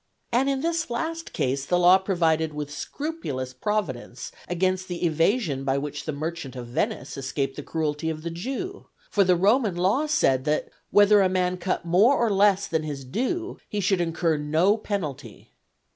[0.31, 5.77] And in this last case the law provided with scrupulous providence against the evasion by
[5.77, 10.07] which the Merchant of Venice escaped the cruelty of the Jew; for the Roman law
[10.07, 14.37] said that "whether a man cut more or less [than his due], he should incur
[14.37, 15.51] no penalty."